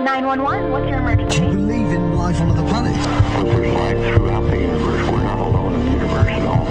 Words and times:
911, 0.00 0.70
what's 0.70 0.88
your 0.88 0.98
emergency? 0.98 1.40
Do 1.40 1.46
you 1.46 1.52
believe 1.52 1.90
in 1.90 2.16
life 2.16 2.40
on 2.40 2.50
other 2.50 2.62
planets? 2.68 3.04
There's 3.44 3.74
life 3.74 4.14
throughout 4.16 4.42
the 4.42 4.56
universe. 4.56 5.10
We're 5.10 5.22
not 5.24 5.38
alone 5.40 5.74
in 5.74 5.84
the 5.84 5.90
universe 5.90 6.28
at 6.28 6.46
all. 6.46 6.66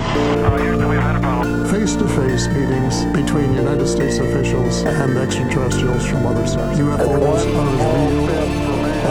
face 1.68 1.96
to 1.98 2.08
face 2.08 2.48
meetings 2.48 3.04
between 3.12 3.54
United 3.54 3.88
States 3.88 4.20
officials 4.20 4.84
and 4.84 5.18
extraterrestrials 5.18 6.06
from 6.08 6.26
other 6.26 6.48
stars. 6.48 6.78
UFOs 6.80 7.04
are 7.04 7.36
as 7.36 7.46
real 7.46 8.38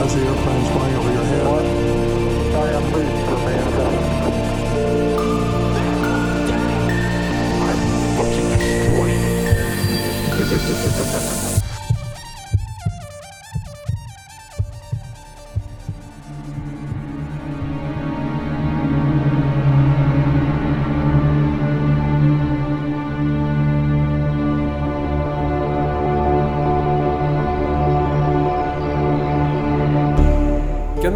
as 0.00 0.14
the 0.14 0.20
airplanes 0.22 0.68
flying 0.70 0.96
over 0.96 1.12
your 1.12 1.24
head. 1.24 1.96
¿Qué 10.36 11.55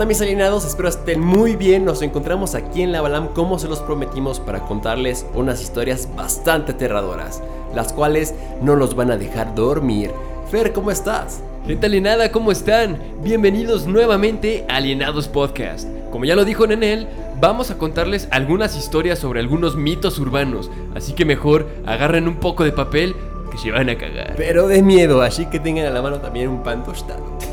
onda 0.00 0.09
mis 0.09 0.22
alienados? 0.22 0.64
Espero 0.64 0.88
estén 0.88 1.20
muy 1.20 1.56
bien. 1.56 1.84
Nos 1.84 2.00
encontramos 2.00 2.54
aquí 2.54 2.80
en 2.80 2.90
la 2.90 3.02
Balam 3.02 3.28
como 3.34 3.59
se 3.59 3.68
los 3.68 3.80
prometimos 3.80 4.40
para 4.40 4.60
contarles 4.60 5.26
unas 5.34 5.60
historias 5.60 6.09
bastante 6.16 6.73
aterradoras, 6.73 7.42
las 7.74 7.92
cuales 7.92 8.34
no 8.62 8.76
los 8.76 8.95
van 8.95 9.10
a 9.10 9.18
dejar 9.18 9.54
dormir. 9.54 10.10
Fer, 10.50 10.73
¿cómo 10.73 10.90
estás? 10.90 11.42
Gente 11.66 11.84
alienada, 11.84 12.32
¿cómo 12.32 12.50
están? 12.50 12.98
Bienvenidos 13.23 13.86
nuevamente 13.86 14.64
a 14.70 14.76
Alienados 14.76 15.28
Podcast. 15.28 15.86
Como 16.10 16.24
ya 16.24 16.34
lo 16.34 16.46
dijo 16.46 16.66
Nenel, 16.66 17.06
vamos 17.38 17.71
a 17.71 17.76
contarles 17.76 18.26
algunas 18.30 18.78
historias 18.78 19.18
sobre 19.18 19.40
algunos 19.40 19.76
mitos 19.76 20.18
urbanos, 20.18 20.71
así 20.95 21.12
que 21.12 21.26
mejor 21.26 21.68
agarren 21.84 22.26
un 22.26 22.37
poco 22.37 22.65
de 22.65 22.73
papel 22.73 23.15
que 23.52 23.59
se 23.59 23.71
van 23.71 23.90
a 23.90 23.98
cagar. 23.98 24.32
Pero 24.38 24.66
de 24.66 24.82
miedo, 24.82 25.21
así 25.21 25.45
que 25.45 25.60
tengan 25.60 25.84
a 25.84 25.90
la 25.90 26.01
mano 26.01 26.21
también 26.21 26.48
un 26.48 26.62
pan 26.62 26.84
tostado. 26.84 27.49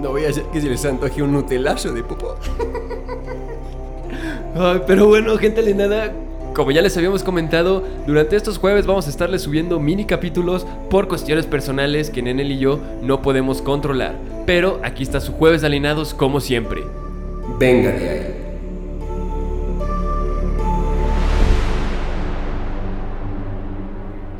No 0.00 0.10
voy 0.10 0.24
a 0.24 0.30
hacer 0.30 0.44
que 0.52 0.60
se 0.60 0.68
les 0.68 0.84
antoje 0.84 1.22
un 1.22 1.32
nutelazo 1.32 1.92
de 1.92 2.02
popó. 2.02 2.36
Ay, 4.54 4.80
pero 4.86 5.06
bueno, 5.06 5.36
gente 5.36 5.60
alienada, 5.60 6.12
como 6.54 6.70
ya 6.70 6.80
les 6.80 6.96
habíamos 6.96 7.22
comentado, 7.22 7.82
durante 8.06 8.36
estos 8.36 8.58
jueves 8.58 8.86
vamos 8.86 9.06
a 9.06 9.10
estarles 9.10 9.42
subiendo 9.42 9.78
mini 9.78 10.06
capítulos 10.06 10.66
por 10.88 11.08
cuestiones 11.08 11.46
personales 11.46 12.10
que 12.10 12.22
Nenel 12.22 12.52
y 12.52 12.58
yo 12.58 12.78
no 13.02 13.20
podemos 13.20 13.60
controlar. 13.60 14.14
Pero 14.46 14.80
aquí 14.82 15.02
está 15.02 15.20
su 15.20 15.32
jueves 15.32 15.60
de 15.60 15.66
alienados 15.66 16.14
como 16.14 16.40
siempre. 16.40 16.84
Venga 17.58 17.90
de 17.90 18.08
ahí. 18.08 18.35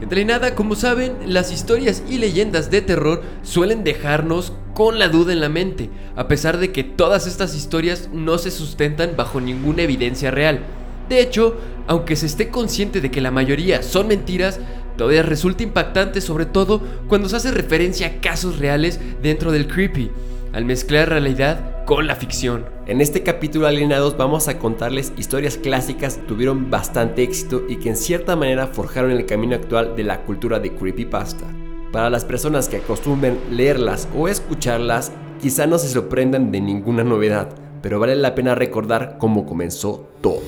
Nada, 0.08 0.54
como 0.54 0.76
saben, 0.76 1.14
las 1.26 1.52
historias 1.52 2.02
y 2.08 2.18
leyendas 2.18 2.70
de 2.70 2.80
terror 2.80 3.22
suelen 3.42 3.84
dejarnos 3.84 4.52
con 4.72 4.98
la 4.98 5.08
duda 5.08 5.32
en 5.32 5.40
la 5.40 5.48
mente, 5.48 5.90
a 6.14 6.26
pesar 6.26 6.58
de 6.58 6.72
que 6.72 6.84
todas 6.84 7.26
estas 7.26 7.54
historias 7.54 8.08
no 8.12 8.38
se 8.38 8.50
sustentan 8.50 9.14
bajo 9.16 9.40
ninguna 9.40 9.82
evidencia 9.82 10.30
real. 10.30 10.60
De 11.08 11.20
hecho, 11.20 11.56
aunque 11.86 12.16
se 12.16 12.26
esté 12.26 12.48
consciente 12.48 13.00
de 13.00 13.10
que 13.10 13.20
la 13.20 13.30
mayoría 13.30 13.82
son 13.82 14.08
mentiras, 14.08 14.58
todavía 14.96 15.22
resulta 15.22 15.64
impactante 15.64 16.20
sobre 16.20 16.46
todo 16.46 16.80
cuando 17.08 17.28
se 17.28 17.36
hace 17.36 17.50
referencia 17.50 18.06
a 18.06 18.20
casos 18.20 18.58
reales 18.58 18.98
dentro 19.22 19.52
del 19.52 19.68
creepy, 19.68 20.10
al 20.56 20.64
mezclar 20.64 21.10
realidad 21.10 21.84
con 21.84 22.06
la 22.06 22.16
ficción. 22.16 22.64
En 22.86 23.02
este 23.02 23.22
capítulo 23.22 23.66
Alienados 23.66 24.16
vamos 24.16 24.48
a 24.48 24.58
contarles 24.58 25.12
historias 25.18 25.58
clásicas 25.58 26.16
que 26.16 26.26
tuvieron 26.26 26.70
bastante 26.70 27.22
éxito 27.22 27.64
y 27.68 27.76
que 27.76 27.90
en 27.90 27.96
cierta 27.96 28.36
manera 28.36 28.66
forjaron 28.66 29.10
el 29.10 29.26
camino 29.26 29.54
actual 29.54 29.94
de 29.96 30.04
la 30.04 30.22
cultura 30.22 30.58
de 30.58 30.74
creepypasta. 30.74 31.44
Para 31.92 32.08
las 32.08 32.24
personas 32.24 32.70
que 32.70 32.78
acostumbren 32.78 33.38
leerlas 33.50 34.08
o 34.16 34.28
escucharlas, 34.28 35.12
quizá 35.42 35.66
no 35.66 35.76
se 35.76 35.88
sorprendan 35.88 36.50
de 36.50 36.62
ninguna 36.62 37.04
novedad, 37.04 37.50
pero 37.82 38.00
vale 38.00 38.16
la 38.16 38.34
pena 38.34 38.54
recordar 38.54 39.18
cómo 39.18 39.44
comenzó 39.44 40.08
todo. 40.22 40.40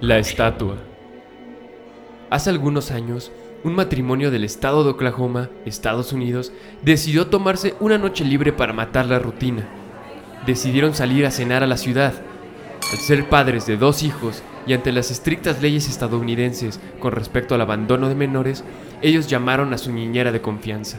La 0.00 0.18
estatua. 0.18 0.95
Hace 2.36 2.50
algunos 2.50 2.90
años, 2.90 3.32
un 3.64 3.74
matrimonio 3.74 4.30
del 4.30 4.44
estado 4.44 4.84
de 4.84 4.90
Oklahoma, 4.90 5.48
Estados 5.64 6.12
Unidos, 6.12 6.52
decidió 6.82 7.28
tomarse 7.28 7.74
una 7.80 7.96
noche 7.96 8.26
libre 8.26 8.52
para 8.52 8.74
matar 8.74 9.06
la 9.06 9.18
rutina. 9.18 9.66
Decidieron 10.44 10.94
salir 10.94 11.24
a 11.24 11.30
cenar 11.30 11.62
a 11.62 11.66
la 11.66 11.78
ciudad. 11.78 12.12
Al 12.92 12.98
ser 12.98 13.30
padres 13.30 13.64
de 13.64 13.78
dos 13.78 14.02
hijos 14.02 14.42
y 14.66 14.74
ante 14.74 14.92
las 14.92 15.10
estrictas 15.10 15.62
leyes 15.62 15.88
estadounidenses 15.88 16.78
con 17.00 17.12
respecto 17.12 17.54
al 17.54 17.62
abandono 17.62 18.10
de 18.10 18.14
menores, 18.14 18.64
ellos 19.00 19.28
llamaron 19.28 19.72
a 19.72 19.78
su 19.78 19.90
niñera 19.90 20.30
de 20.30 20.42
confianza. 20.42 20.98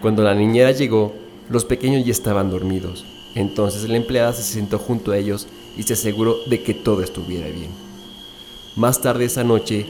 Cuando 0.00 0.22
la 0.22 0.34
niñera 0.34 0.70
llegó, 0.70 1.12
los 1.50 1.66
pequeños 1.66 2.06
ya 2.06 2.12
estaban 2.12 2.50
dormidos. 2.50 3.04
Entonces 3.34 3.86
la 3.86 3.98
empleada 3.98 4.32
se 4.32 4.42
sentó 4.42 4.78
junto 4.78 5.12
a 5.12 5.18
ellos 5.18 5.48
y 5.76 5.82
se 5.82 5.92
aseguró 5.92 6.36
de 6.46 6.62
que 6.62 6.72
todo 6.72 7.02
estuviera 7.02 7.48
bien. 7.48 7.87
Más 8.78 9.00
tarde 9.00 9.24
esa 9.24 9.42
noche, 9.42 9.86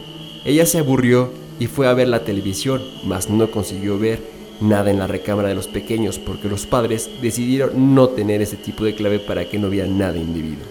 ella 0.46 0.64
se 0.64 0.78
aburrió 0.78 1.30
y 1.60 1.66
fue 1.66 1.88
a 1.88 1.92
ver 1.92 2.08
la 2.08 2.24
televisión, 2.24 2.80
mas 3.04 3.28
no 3.28 3.50
consiguió 3.50 3.98
ver 3.98 4.18
nada 4.62 4.90
en 4.90 4.98
la 4.98 5.06
recámara 5.06 5.50
de 5.50 5.54
los 5.54 5.68
pequeños 5.68 6.18
porque 6.18 6.48
los 6.48 6.64
padres 6.64 7.10
decidieron 7.20 7.94
no 7.94 8.08
tener 8.08 8.40
ese 8.40 8.56
tipo 8.56 8.86
de 8.86 8.94
clave 8.94 9.18
para 9.18 9.46
que 9.46 9.58
no 9.58 9.68
viera 9.68 9.86
nada 9.86 10.16
indebido. 10.16 10.62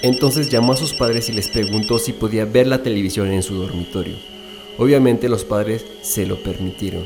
Entonces 0.00 0.50
llamó 0.50 0.72
a 0.72 0.76
sus 0.78 0.94
padres 0.94 1.28
y 1.28 1.32
les 1.32 1.48
preguntó 1.48 1.98
si 1.98 2.14
podía 2.14 2.46
ver 2.46 2.68
la 2.68 2.82
televisión 2.82 3.30
en 3.30 3.42
su 3.42 3.56
dormitorio. 3.56 4.14
Obviamente 4.78 5.28
los 5.28 5.44
padres 5.44 5.84
se 6.00 6.24
lo 6.24 6.42
permitieron, 6.42 7.04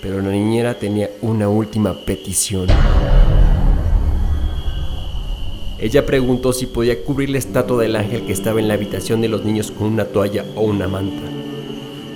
pero 0.00 0.22
la 0.22 0.30
niñera 0.30 0.78
tenía 0.78 1.10
una 1.20 1.48
última 1.48 1.94
petición. 1.94 2.68
Ella 5.78 6.06
preguntó 6.06 6.52
si 6.52 6.66
podía 6.66 7.02
cubrir 7.02 7.30
la 7.30 7.38
estatua 7.38 7.82
del 7.82 7.96
ángel 7.96 8.24
que 8.26 8.32
estaba 8.32 8.60
en 8.60 8.68
la 8.68 8.74
habitación 8.74 9.20
de 9.20 9.28
los 9.28 9.44
niños 9.44 9.72
con 9.72 9.88
una 9.88 10.04
toalla 10.04 10.44
o 10.54 10.62
una 10.62 10.86
manta, 10.86 11.28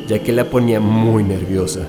ya 0.06 0.22
que 0.22 0.32
la 0.32 0.44
ponía 0.44 0.78
muy 0.78 1.24
nerviosa. 1.24 1.88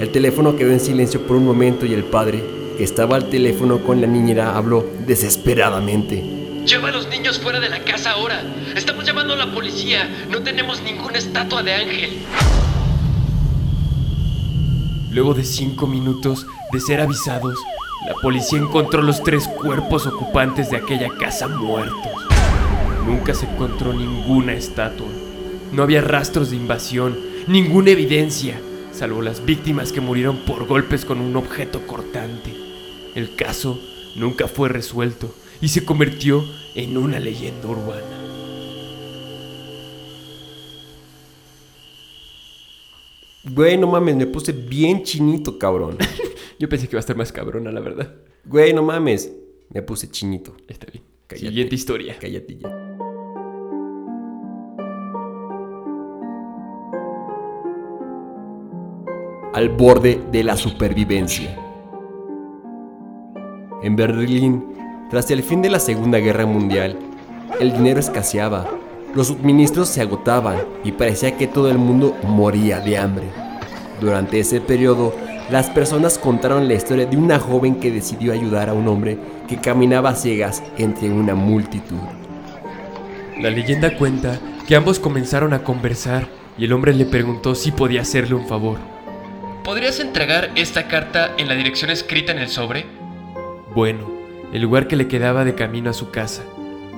El 0.00 0.10
teléfono 0.10 0.56
quedó 0.56 0.72
en 0.72 0.80
silencio 0.80 1.26
por 1.26 1.36
un 1.36 1.44
momento 1.44 1.84
y 1.84 1.92
el 1.92 2.04
padre, 2.04 2.42
que 2.78 2.84
estaba 2.84 3.16
al 3.16 3.28
teléfono 3.28 3.84
con 3.84 4.00
la 4.00 4.06
niñera, 4.06 4.56
habló 4.56 4.84
desesperadamente. 5.06 6.22
Lleva 6.66 6.88
a 6.88 6.92
los 6.92 7.06
niños 7.08 7.38
fuera 7.38 7.60
de 7.60 7.68
la 7.68 7.84
casa 7.84 8.12
ahora. 8.12 8.42
Estamos 8.74 9.04
llamando 9.04 9.34
a 9.34 9.36
la 9.36 9.52
policía. 9.52 10.26
No 10.30 10.42
tenemos 10.42 10.82
ninguna 10.82 11.18
estatua 11.18 11.62
de 11.62 11.72
ángel. 11.72 12.10
Luego 15.12 15.32
de 15.32 15.44
cinco 15.44 15.86
minutos 15.86 16.44
de 16.72 16.80
ser 16.80 17.00
avisados, 17.00 17.56
la 18.06 18.14
policía 18.14 18.60
encontró 18.60 19.02
los 19.02 19.20
tres 19.24 19.48
cuerpos 19.48 20.06
ocupantes 20.06 20.70
de 20.70 20.76
aquella 20.76 21.08
casa 21.18 21.48
muertos. 21.48 22.12
Nunca 23.04 23.34
se 23.34 23.46
encontró 23.46 23.92
ninguna 23.92 24.52
estatua. 24.52 25.08
No 25.72 25.82
había 25.82 26.02
rastros 26.02 26.50
de 26.50 26.56
invasión, 26.56 27.18
ninguna 27.48 27.90
evidencia, 27.90 28.60
salvo 28.92 29.22
las 29.22 29.44
víctimas 29.44 29.90
que 29.90 30.00
murieron 30.00 30.36
por 30.46 30.68
golpes 30.68 31.04
con 31.04 31.20
un 31.20 31.34
objeto 31.34 31.84
cortante. 31.84 32.54
El 33.16 33.34
caso 33.34 33.80
nunca 34.14 34.46
fue 34.46 34.68
resuelto 34.68 35.34
y 35.60 35.68
se 35.68 35.84
convirtió 35.84 36.44
en 36.76 36.96
una 36.96 37.18
leyenda 37.18 37.66
urbana. 37.66 38.02
Güey, 43.42 43.76
no 43.78 43.88
mames, 43.88 44.14
me 44.14 44.26
puse 44.26 44.52
bien 44.52 45.02
chinito, 45.02 45.58
cabrón. 45.58 45.98
Yo 46.58 46.68
pensé 46.68 46.88
que 46.88 46.96
iba 46.96 46.98
a 46.98 47.00
estar 47.00 47.16
más 47.16 47.32
cabrona, 47.32 47.70
la 47.70 47.80
verdad. 47.80 48.14
Güey, 48.44 48.72
no 48.72 48.82
mames, 48.82 49.32
me 49.70 49.82
puse 49.82 50.10
chinito. 50.10 50.56
Está 50.68 50.86
bien. 50.90 51.04
Cállate. 51.26 51.46
Siguiente 51.48 51.74
historia. 51.74 52.16
Cállate 52.18 52.56
ya. 52.56 52.68
Al 59.52 59.68
borde 59.70 60.20
de 60.30 60.44
la 60.44 60.56
supervivencia. 60.56 61.58
En 63.82 63.96
Berlín, 63.96 64.64
tras 65.10 65.30
el 65.30 65.42
fin 65.42 65.62
de 65.62 65.70
la 65.70 65.80
Segunda 65.80 66.18
Guerra 66.18 66.46
Mundial, 66.46 66.98
el 67.60 67.72
dinero 67.72 68.00
escaseaba, 68.00 68.70
los 69.14 69.28
suministros 69.28 69.88
se 69.88 70.02
agotaban 70.02 70.58
y 70.84 70.92
parecía 70.92 71.36
que 71.36 71.46
todo 71.46 71.70
el 71.70 71.78
mundo 71.78 72.16
moría 72.22 72.80
de 72.80 72.98
hambre. 72.98 73.26
Durante 74.00 74.40
ese 74.40 74.60
periodo, 74.60 75.14
las 75.50 75.70
personas 75.70 76.18
contaron 76.18 76.66
la 76.66 76.74
historia 76.74 77.06
de 77.06 77.16
una 77.16 77.38
joven 77.38 77.76
que 77.76 77.92
decidió 77.92 78.32
ayudar 78.32 78.68
a 78.68 78.74
un 78.74 78.88
hombre 78.88 79.16
que 79.46 79.58
caminaba 79.58 80.10
a 80.10 80.16
ciegas 80.16 80.62
entre 80.76 81.08
una 81.10 81.34
multitud. 81.36 82.00
La 83.40 83.50
leyenda 83.50 83.96
cuenta 83.96 84.40
que 84.66 84.74
ambos 84.74 84.98
comenzaron 84.98 85.52
a 85.52 85.62
conversar 85.62 86.26
y 86.58 86.64
el 86.64 86.72
hombre 86.72 86.94
le 86.94 87.04
preguntó 87.04 87.54
si 87.54 87.70
podía 87.70 88.00
hacerle 88.00 88.34
un 88.34 88.48
favor. 88.48 88.78
¿Podrías 89.62 90.00
entregar 90.00 90.50
esta 90.56 90.88
carta 90.88 91.32
en 91.38 91.48
la 91.48 91.54
dirección 91.54 91.90
escrita 91.90 92.32
en 92.32 92.38
el 92.38 92.48
sobre? 92.48 92.86
Bueno, 93.74 94.10
el 94.52 94.62
lugar 94.62 94.88
que 94.88 94.96
le 94.96 95.06
quedaba 95.06 95.44
de 95.44 95.54
camino 95.54 95.90
a 95.90 95.92
su 95.92 96.10
casa, 96.10 96.42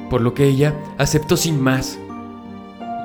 por 0.09 0.23
lo 0.23 0.33
que 0.33 0.45
ella 0.45 0.75
aceptó 0.97 1.37
sin 1.37 1.61
más. 1.61 1.99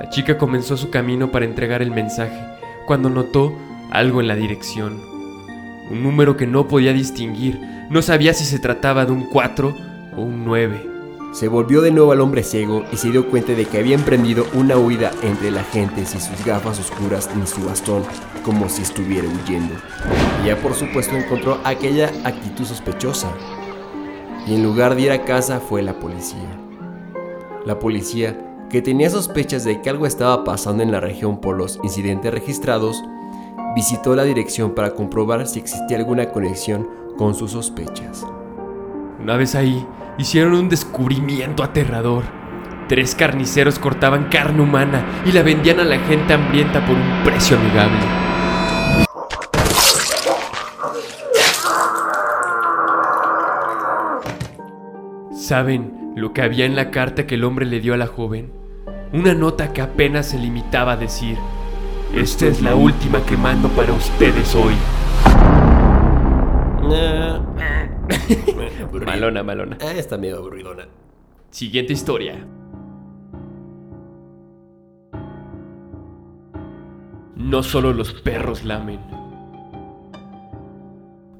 La 0.00 0.08
chica 0.08 0.38
comenzó 0.38 0.76
su 0.76 0.90
camino 0.90 1.30
para 1.30 1.44
entregar 1.44 1.82
el 1.82 1.90
mensaje, 1.90 2.38
cuando 2.86 3.10
notó 3.10 3.52
algo 3.90 4.20
en 4.20 4.28
la 4.28 4.36
dirección. 4.36 5.13
Un 5.90 6.02
número 6.02 6.36
que 6.36 6.46
no 6.46 6.66
podía 6.66 6.92
distinguir, 6.92 7.60
no 7.90 8.00
sabía 8.00 8.32
si 8.32 8.44
se 8.44 8.58
trataba 8.58 9.04
de 9.04 9.12
un 9.12 9.24
4 9.24 9.74
o 10.16 10.20
un 10.22 10.44
9. 10.44 10.94
Se 11.34 11.48
volvió 11.48 11.82
de 11.82 11.90
nuevo 11.90 12.12
al 12.12 12.20
hombre 12.20 12.44
ciego 12.44 12.84
y 12.92 12.96
se 12.96 13.10
dio 13.10 13.28
cuenta 13.28 13.54
de 13.54 13.64
que 13.64 13.78
había 13.78 13.96
emprendido 13.96 14.46
una 14.54 14.76
huida 14.76 15.10
entre 15.22 15.50
la 15.50 15.64
gente 15.64 16.06
sin 16.06 16.20
sus 16.20 16.44
gafas 16.44 16.78
oscuras 16.78 17.28
ni 17.36 17.44
su 17.46 17.64
bastón, 17.64 18.04
como 18.44 18.68
si 18.68 18.82
estuviera 18.82 19.26
huyendo. 19.26 19.74
Ya 20.46 20.56
por 20.56 20.74
supuesto 20.74 21.16
encontró 21.16 21.58
aquella 21.64 22.12
actitud 22.22 22.64
sospechosa. 22.64 23.32
Y 24.46 24.54
en 24.54 24.62
lugar 24.62 24.94
de 24.94 25.02
ir 25.02 25.10
a 25.10 25.24
casa 25.24 25.58
fue 25.58 25.82
la 25.82 25.98
policía. 25.98 26.56
La 27.66 27.80
policía, 27.80 28.38
que 28.70 28.80
tenía 28.80 29.10
sospechas 29.10 29.64
de 29.64 29.82
que 29.82 29.90
algo 29.90 30.06
estaba 30.06 30.44
pasando 30.44 30.82
en 30.82 30.92
la 30.92 31.00
región 31.00 31.40
por 31.40 31.56
los 31.56 31.80
incidentes 31.82 32.32
registrados, 32.32 33.02
visitó 33.74 34.14
la 34.14 34.24
dirección 34.24 34.74
para 34.74 34.94
comprobar 34.94 35.46
si 35.46 35.58
existía 35.58 35.96
alguna 35.96 36.30
conexión 36.30 36.88
con 37.16 37.34
sus 37.34 37.52
sospechas. 37.52 38.24
Una 39.20 39.36
vez 39.36 39.54
ahí, 39.54 39.86
hicieron 40.18 40.54
un 40.54 40.68
descubrimiento 40.68 41.62
aterrador. 41.62 42.24
Tres 42.88 43.14
carniceros 43.14 43.78
cortaban 43.78 44.28
carne 44.28 44.62
humana 44.62 45.04
y 45.24 45.32
la 45.32 45.42
vendían 45.42 45.80
a 45.80 45.84
la 45.84 45.98
gente 45.98 46.34
hambrienta 46.34 46.84
por 46.86 46.94
un 46.94 47.24
precio 47.24 47.56
amigable. 47.56 48.00
¿Saben 55.32 56.12
lo 56.16 56.32
que 56.32 56.42
había 56.42 56.64
en 56.64 56.76
la 56.76 56.90
carta 56.90 57.26
que 57.26 57.34
el 57.34 57.44
hombre 57.44 57.66
le 57.66 57.80
dio 57.80 57.94
a 57.94 57.96
la 57.96 58.06
joven? 58.06 58.52
Una 59.12 59.34
nota 59.34 59.72
que 59.72 59.82
apenas 59.82 60.26
se 60.26 60.38
limitaba 60.38 60.92
a 60.92 60.96
decir, 60.96 61.36
esta 62.16 62.46
es 62.46 62.62
la 62.62 62.74
última 62.74 63.24
que 63.24 63.36
mando 63.36 63.68
para 63.70 63.92
ustedes 63.92 64.54
hoy. 64.54 64.74
malona, 69.04 69.42
malona. 69.42 69.78
Ah, 69.80 69.92
está 69.92 70.16
medio 70.16 70.38
aburridona. 70.38 70.86
Siguiente 71.50 71.92
historia. 71.92 72.46
No 77.36 77.62
solo 77.62 77.92
los 77.92 78.12
perros 78.12 78.64
lamen. 78.64 79.00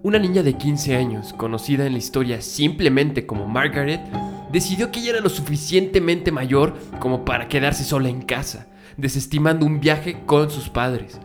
Una 0.03 0.19
niña 0.19 0.43
de 0.43 0.55
15 0.55 0.97
años, 0.97 1.33
conocida 1.33 1.87
en 1.87 1.93
la 1.93 1.99
historia 1.99 2.43
simplemente 2.43 3.27
como 3.27 3.47
Margaret, 3.47 4.01
decidió 4.53 4.91
que 4.91 5.01
ella 5.01 5.13
era 5.13 5.21
lo 5.21 5.31
suficientemente 5.31 6.31
mayor 6.31 6.75
como 7.01 7.25
para 7.25 7.49
quedarse 7.49 7.85
sola 7.85 8.09
en 8.09 8.23
casa, 8.23 8.67
desestimando 8.97 9.67
un 9.67 9.81
viaje 9.81 10.23
con 10.27 10.51
sus 10.51 10.69
padres 10.69 11.21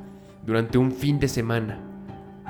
durante 0.45 0.77
un 0.77 0.91
fin 0.91 1.19
de 1.19 1.27
semana. 1.27 1.79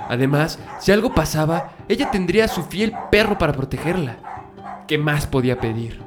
Además, 0.07 0.59
si 0.79 0.91
algo 0.91 1.13
pasaba, 1.13 1.71
ella 1.87 2.09
tendría 2.11 2.45
a 2.45 2.47
su 2.47 2.63
fiel 2.63 2.93
perro 3.11 3.37
para 3.37 3.53
protegerla. 3.53 4.17
¿Qué 4.87 4.97
más 4.97 5.27
podía 5.27 5.59
pedir? 5.59 6.01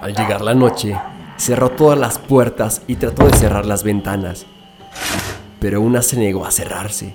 Al 0.00 0.14
llegar 0.14 0.42
la 0.42 0.54
noche, 0.54 0.96
cerró 1.36 1.70
todas 1.70 1.98
las 1.98 2.18
puertas 2.18 2.82
y 2.86 2.96
trató 2.96 3.26
de 3.26 3.36
cerrar 3.36 3.66
las 3.66 3.82
ventanas. 3.82 4.46
Pero 5.58 5.80
una 5.80 6.02
se 6.02 6.18
negó 6.18 6.46
a 6.46 6.50
cerrarse. 6.50 7.14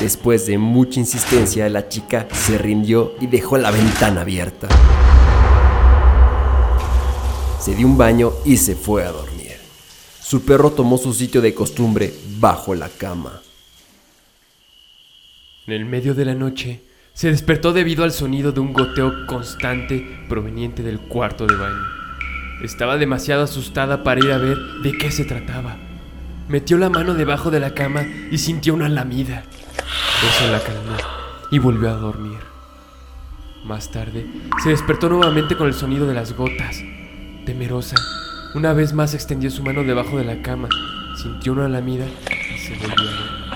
Después 0.00 0.46
de 0.46 0.58
mucha 0.58 1.00
insistencia, 1.00 1.68
la 1.68 1.88
chica 1.88 2.26
se 2.32 2.56
rindió 2.56 3.12
y 3.20 3.26
dejó 3.26 3.58
la 3.58 3.70
ventana 3.70 4.22
abierta. 4.22 4.68
Se 7.60 7.74
dio 7.74 7.86
un 7.86 7.98
baño 7.98 8.32
y 8.46 8.56
se 8.56 8.74
fue 8.74 9.04
a 9.04 9.12
dormir. 9.12 9.52
Su 10.18 10.46
perro 10.46 10.70
tomó 10.70 10.96
su 10.96 11.12
sitio 11.12 11.42
de 11.42 11.52
costumbre 11.52 12.14
bajo 12.38 12.74
la 12.74 12.88
cama. 12.88 13.42
En 15.66 15.74
el 15.74 15.84
medio 15.84 16.14
de 16.14 16.24
la 16.24 16.34
noche, 16.34 16.80
se 17.12 17.28
despertó 17.28 17.74
debido 17.74 18.02
al 18.04 18.12
sonido 18.12 18.52
de 18.52 18.60
un 18.60 18.72
goteo 18.72 19.26
constante 19.26 20.24
proveniente 20.26 20.82
del 20.82 21.00
cuarto 21.00 21.46
de 21.46 21.54
baño. 21.54 21.84
Estaba 22.64 22.96
demasiado 22.96 23.42
asustada 23.42 24.02
para 24.02 24.24
ir 24.24 24.32
a 24.32 24.38
ver 24.38 24.56
de 24.82 24.96
qué 24.96 25.10
se 25.10 25.26
trataba. 25.26 25.76
Metió 26.48 26.78
la 26.78 26.88
mano 26.88 27.12
debajo 27.12 27.50
de 27.50 27.60
la 27.60 27.74
cama 27.74 28.06
y 28.30 28.38
sintió 28.38 28.72
una 28.72 28.88
lamida. 28.88 29.44
Eso 30.26 30.50
la 30.50 30.60
calmó 30.60 30.96
y 31.50 31.58
volvió 31.58 31.90
a 31.90 31.94
dormir. 31.94 32.38
Más 33.64 33.90
tarde, 33.90 34.26
se 34.62 34.70
despertó 34.70 35.10
nuevamente 35.10 35.58
con 35.58 35.66
el 35.66 35.74
sonido 35.74 36.06
de 36.06 36.14
las 36.14 36.32
gotas. 36.32 36.82
Temerosa, 37.44 37.96
una 38.54 38.72
vez 38.72 38.92
más 38.92 39.14
extendió 39.14 39.50
su 39.50 39.62
mano 39.62 39.82
debajo 39.82 40.18
de 40.18 40.24
la 40.24 40.42
cama, 40.42 40.68
sintió 41.16 41.52
una 41.52 41.68
lamida 41.68 42.04
y 42.04 42.58
se 42.58 42.74
volvió 42.74 43.08
a. 43.08 43.50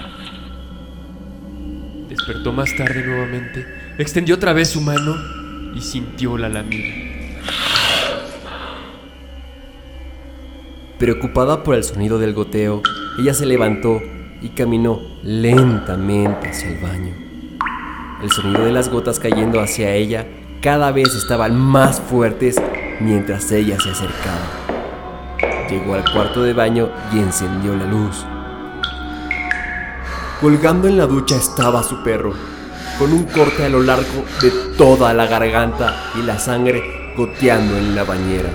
Despertó 2.09 2.53
más 2.53 2.75
tarde 2.77 3.05
nuevamente, 3.05 3.67
extendió 3.99 4.37
otra 4.37 4.53
vez 4.53 4.71
su 4.71 4.81
mano 4.81 5.15
y 5.75 5.81
sintió 5.81 6.39
la 6.39 6.49
lamida. 6.49 6.95
Preocupada 10.99 11.63
por 11.63 11.75
el 11.75 11.85
sonido 11.85 12.19
del 12.19 12.33
goteo, 12.33 12.83
ella 13.19 13.35
se 13.35 13.45
levantó 13.45 14.01
y 14.41 14.51
caminó 14.51 15.01
lentamente 15.23 16.49
hacia 16.49 16.71
el 16.71 16.79
baño. 16.81 17.15
El 18.23 18.31
sonido 18.31 18.65
de 18.65 18.73
las 18.73 18.89
gotas 18.89 19.21
cayendo 19.21 19.61
hacia 19.61 19.95
ella 19.95 20.27
cada 20.63 20.93
vez 20.93 21.15
estaban 21.15 21.59
más 21.59 22.01
fuertes 22.01 22.57
mientras 23.01 23.51
ella 23.53 23.79
se 23.81 23.91
acercaba. 23.91 24.65
Llegó 25.69 25.95
al 25.95 26.05
cuarto 26.13 26.43
de 26.43 26.53
baño 26.53 26.91
y 27.13 27.19
encendió 27.19 27.75
la 27.75 27.85
luz. 27.85 28.25
Colgando 30.41 30.89
en 30.89 30.99
la 30.99 31.07
ducha 31.07 31.37
estaba 31.37 31.83
su 31.83 32.03
perro, 32.03 32.35
con 32.99 33.13
un 33.13 33.25
corte 33.25 33.65
a 33.65 33.69
lo 33.69 33.83
largo 33.83 34.25
de 34.41 34.51
toda 34.77 35.13
la 35.15 35.27
garganta 35.27 35.95
y 36.17 36.23
la 36.23 36.39
sangre 36.39 37.15
goteando 37.17 37.77
en 37.77 37.95
la 37.95 38.05
bañera. 38.05 38.51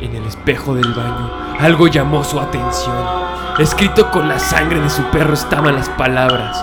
En 0.00 0.14
el 0.14 0.26
espejo 0.26 0.74
del 0.74 0.92
baño, 0.92 1.56
algo 1.58 1.88
llamó 1.88 2.22
su 2.22 2.38
atención. 2.38 2.94
Escrito 3.58 4.10
con 4.10 4.28
la 4.28 4.38
sangre 4.38 4.80
de 4.80 4.90
su 4.90 5.02
perro 5.04 5.32
estaban 5.32 5.74
las 5.74 5.88
palabras. 5.88 6.62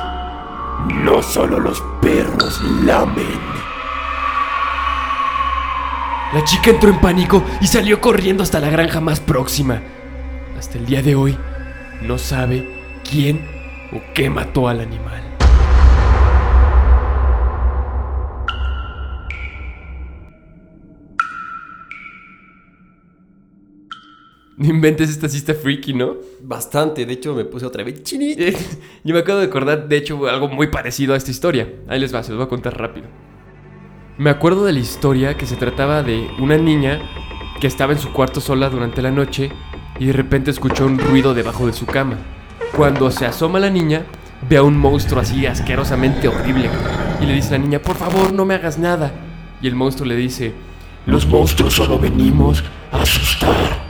No 0.90 1.24
solo 1.24 1.60
los 1.60 1.82
perros 2.02 2.62
lamen. 2.84 3.53
La 6.34 6.44
chica 6.44 6.72
entró 6.72 6.90
en 6.90 7.00
pánico 7.00 7.44
y 7.62 7.68
salió 7.68 8.02
corriendo 8.02 8.42
hasta 8.42 8.60
la 8.60 8.72
granja 8.72 9.00
más 9.00 9.20
próxima. 9.20 9.84
Hasta 10.58 10.80
el 10.80 10.86
día 10.88 11.04
de 11.04 11.14
hoy, 11.14 11.38
no 12.02 12.18
sabe 12.18 12.68
quién 13.08 13.46
o 13.92 14.02
qué 14.16 14.32
mató 14.32 14.68
al 14.68 14.80
animal. 14.80 15.22
No 24.58 24.70
inventes 24.70 25.12
esta 25.12 25.30
cista 25.30 25.54
freaky, 25.54 25.94
¿no? 25.94 26.16
Bastante, 26.42 27.06
de 27.06 27.14
hecho 27.14 27.36
me 27.36 27.46
puse 27.46 27.68
otra 27.68 27.84
vez 27.84 28.02
chini. 28.02 28.36
Yo 29.04 29.14
me 29.14 29.20
acabo 29.20 29.38
de 29.38 29.46
acordar, 29.46 29.88
de 29.88 29.98
hecho, 29.98 30.28
algo 30.28 30.48
muy 30.48 30.66
parecido 30.68 31.14
a 31.14 31.18
esta 31.18 31.30
historia. 31.30 31.72
Ahí 31.88 32.00
les 32.00 32.12
va, 32.12 32.24
se 32.24 32.32
los 32.32 32.40
voy 32.40 32.48
a 32.48 32.50
contar 32.50 32.76
rápido. 32.76 33.33
Me 34.16 34.30
acuerdo 34.30 34.66
de 34.66 34.74
la 34.74 34.80
historia 34.80 35.36
que 35.38 35.48
se 35.48 35.56
trataba 35.56 36.04
de 36.04 36.30
una 36.38 36.56
niña 36.56 37.00
que 37.60 37.66
estaba 37.66 37.94
en 37.94 38.00
su 38.00 38.14
cuarto 38.14 38.42
sola 38.42 38.70
durante 38.70 39.02
la 39.02 39.10
noche 39.10 39.52
y 39.98 40.06
de 40.06 40.14
repente 40.14 40.52
escuchó 40.52 40.86
un 40.86 41.00
ruido 41.00 41.34
debajo 41.34 41.66
de 41.66 41.74
su 41.74 41.88
cama. 41.88 42.18
Cuando 42.78 43.10
se 43.10 43.26
asoma 43.26 43.60
la 43.60 43.72
niña, 43.72 44.04
ve 44.48 44.58
a 44.58 44.64
un 44.64 44.78
monstruo 44.78 45.20
así 45.20 45.48
asquerosamente 45.48 46.28
horrible 46.28 46.70
y 47.22 47.26
le 47.26 47.34
dice 47.34 47.56
a 47.56 47.58
la 47.58 47.64
niña, 47.64 47.80
por 47.80 47.96
favor 47.96 48.34
no 48.34 48.46
me 48.46 48.54
hagas 48.54 48.78
nada. 48.78 49.12
Y 49.64 49.68
el 49.68 49.74
monstruo 49.74 50.08
le 50.08 50.16
dice, 50.16 50.54
los 51.08 51.26
monstruos 51.26 51.74
solo 51.74 51.98
venimos 51.98 52.64
a 52.92 53.02
asustar. 53.02 53.82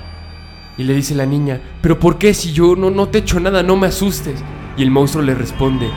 Y 0.77 0.83
le 0.83 0.93
dice 0.93 1.15
la 1.15 1.25
niña, 1.25 1.59
pero 1.81 1.99
¿por 1.99 2.17
qué 2.17 2.33
si 2.33 2.53
yo 2.53 2.77
no, 2.77 2.89
no 2.89 3.09
te 3.09 3.17
echo 3.17 3.41
nada, 3.41 3.61
no 3.61 3.75
me 3.75 3.87
asustes? 3.87 4.41
Y 4.77 4.83
el 4.83 4.89
monstruo 4.89 5.21
le 5.21 5.35
responde, 5.35 5.89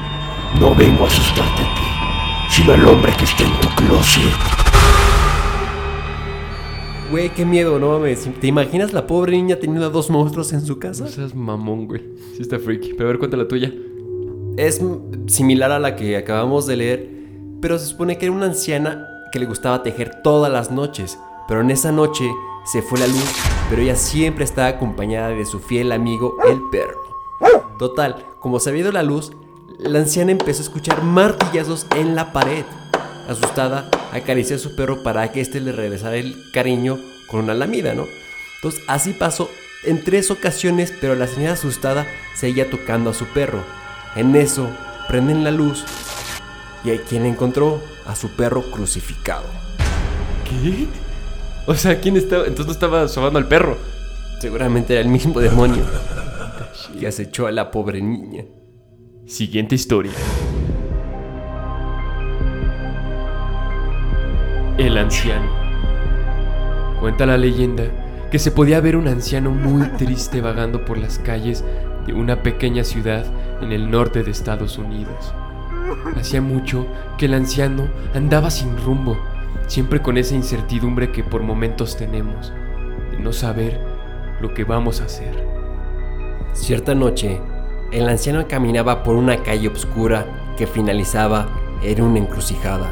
no 0.58 0.74
vengo 0.74 1.04
a 1.04 1.06
asustarte 1.06 1.65
al 2.64 2.88
hombre 2.88 3.12
que 3.16 3.24
está 3.24 3.44
en 3.44 3.52
tu 3.60 3.68
closet. 3.76 4.22
Güey, 7.10 7.28
qué 7.28 7.44
miedo, 7.44 7.78
no 7.78 7.90
mames. 7.90 8.28
¿Te 8.40 8.46
imaginas 8.46 8.92
la 8.94 9.06
pobre 9.06 9.32
niña 9.32 9.56
teniendo 9.56 9.86
a 9.86 9.90
dos 9.90 10.10
monstruos 10.10 10.52
en 10.52 10.64
su 10.64 10.78
casa? 10.78 11.04
No 11.04 11.10
seas 11.10 11.34
mamón, 11.34 11.86
güey. 11.86 12.02
Sí 12.34 12.42
está 12.42 12.58
freaky. 12.58 12.94
Pero 12.94 13.08
a 13.08 13.12
ver, 13.12 13.18
cuenta 13.18 13.36
la 13.36 13.46
tuya. 13.46 13.72
Es 14.56 14.80
similar 15.26 15.70
a 15.70 15.78
la 15.78 15.96
que 15.96 16.16
acabamos 16.16 16.66
de 16.66 16.76
leer, 16.76 17.10
pero 17.60 17.78
se 17.78 17.86
supone 17.86 18.16
que 18.16 18.24
era 18.24 18.34
una 18.34 18.46
anciana 18.46 19.06
que 19.30 19.38
le 19.38 19.46
gustaba 19.46 19.82
tejer 19.82 20.22
todas 20.24 20.50
las 20.50 20.70
noches, 20.70 21.18
pero 21.46 21.60
en 21.60 21.70
esa 21.70 21.92
noche 21.92 22.24
se 22.64 22.80
fue 22.80 22.98
la 22.98 23.06
luz, 23.06 23.34
pero 23.68 23.82
ella 23.82 23.96
siempre 23.96 24.44
estaba 24.44 24.68
acompañada 24.68 25.28
de 25.28 25.44
su 25.44 25.60
fiel 25.60 25.92
amigo 25.92 26.36
el 26.48 26.58
perro. 26.72 27.00
Total, 27.78 28.24
como 28.40 28.58
se 28.58 28.70
había 28.70 28.82
ido 28.82 28.92
la 28.92 29.02
luz, 29.02 29.32
la 29.78 29.98
anciana 29.98 30.32
empezó 30.32 30.60
a 30.60 30.64
escuchar 30.64 31.02
martillazos 31.02 31.86
en 31.96 32.14
la 32.14 32.32
pared. 32.32 32.64
Asustada, 33.28 33.90
acarició 34.12 34.56
a 34.56 34.60
su 34.60 34.76
perro 34.76 35.02
para 35.02 35.30
que 35.32 35.40
éste 35.40 35.60
le 35.60 35.72
regresara 35.72 36.16
el 36.16 36.50
cariño 36.52 36.98
con 37.26 37.40
una 37.40 37.54
lamida, 37.54 37.94
¿no? 37.94 38.06
Entonces 38.56 38.80
así 38.86 39.12
pasó 39.12 39.50
en 39.84 40.02
tres 40.02 40.30
ocasiones, 40.30 40.92
pero 41.00 41.14
la 41.14 41.26
señora 41.26 41.54
asustada 41.54 42.06
seguía 42.34 42.70
tocando 42.70 43.10
a 43.10 43.14
su 43.14 43.26
perro. 43.26 43.62
En 44.14 44.34
eso, 44.36 44.68
prenden 45.08 45.44
la 45.44 45.50
luz 45.50 45.84
y 46.84 46.90
hay 46.90 46.98
quien 46.98 47.26
encontró 47.26 47.80
a 48.06 48.14
su 48.14 48.28
perro 48.30 48.62
crucificado. 48.70 49.46
¿Qué? 50.44 50.86
O 51.66 51.74
sea, 51.74 52.00
¿quién 52.00 52.16
estaba? 52.16 52.46
Entonces 52.46 52.66
no 52.66 52.72
estaba 52.72 53.08
sobando 53.08 53.38
al 53.38 53.48
perro. 53.48 53.76
Seguramente 54.40 54.92
era 54.94 55.02
el 55.02 55.08
mismo 55.08 55.40
demonio 55.40 55.84
que 57.00 57.06
acechó 57.06 57.46
a 57.46 57.52
la 57.52 57.70
pobre 57.70 58.00
niña. 58.00 58.44
Siguiente 59.26 59.74
historia. 59.74 60.12
El 64.78 64.96
anciano. 64.96 65.50
Cuenta 67.00 67.26
la 67.26 67.36
leyenda 67.36 68.28
que 68.30 68.38
se 68.38 68.52
podía 68.52 68.80
ver 68.80 68.96
un 68.96 69.08
anciano 69.08 69.50
muy 69.50 69.88
triste 69.96 70.40
vagando 70.40 70.84
por 70.84 70.96
las 70.96 71.18
calles 71.18 71.64
de 72.06 72.12
una 72.12 72.44
pequeña 72.44 72.84
ciudad 72.84 73.24
en 73.60 73.72
el 73.72 73.90
norte 73.90 74.22
de 74.22 74.30
Estados 74.30 74.78
Unidos. 74.78 75.34
Hacía 76.14 76.40
mucho 76.40 76.86
que 77.18 77.26
el 77.26 77.34
anciano 77.34 77.88
andaba 78.14 78.48
sin 78.48 78.76
rumbo, 78.76 79.18
siempre 79.66 80.00
con 80.00 80.18
esa 80.18 80.36
incertidumbre 80.36 81.10
que 81.10 81.24
por 81.24 81.42
momentos 81.42 81.96
tenemos, 81.96 82.52
de 83.10 83.18
no 83.18 83.32
saber 83.32 83.80
lo 84.40 84.54
que 84.54 84.62
vamos 84.62 85.00
a 85.00 85.06
hacer. 85.06 85.44
Cierta 86.52 86.94
noche, 86.94 87.40
el 87.92 88.08
anciano 88.08 88.46
caminaba 88.48 89.02
por 89.02 89.16
una 89.16 89.42
calle 89.42 89.68
oscura 89.68 90.26
que 90.56 90.66
finalizaba 90.66 91.48
en 91.82 92.02
una 92.02 92.18
encrucijada. 92.18 92.90